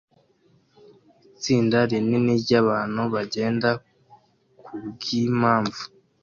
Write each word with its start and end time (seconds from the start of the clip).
Itsinda 1.29 1.77
rinini 1.89 2.33
ryabantu 2.43 3.01
bagenda 3.13 3.69
kubwimpamvu 4.63 5.81